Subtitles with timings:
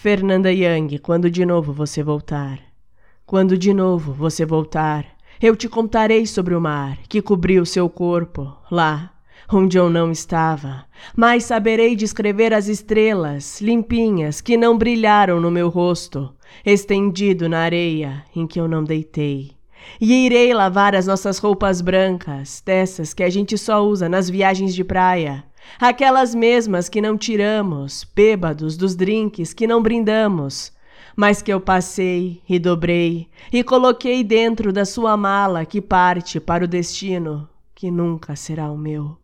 [0.00, 2.60] Fernanda Young, quando de novo você voltar,
[3.26, 5.04] quando de novo você voltar,
[5.42, 9.12] eu te contarei sobre o mar que cobriu seu corpo, lá
[9.52, 10.84] onde eu não estava,
[11.16, 16.32] mas saberei descrever as estrelas limpinhas que não brilharam no meu rosto,
[16.64, 19.50] estendido na areia em que eu não deitei.
[20.00, 24.76] E irei lavar as nossas roupas brancas, dessas que a gente só usa nas viagens
[24.76, 25.44] de praia,
[25.80, 30.72] aquelas mesmas que não tiramos, bêbados dos drinks que não brindamos,
[31.16, 36.64] mas que eu passei e dobrei e coloquei dentro da sua mala que parte para
[36.64, 39.16] o destino que nunca será o meu.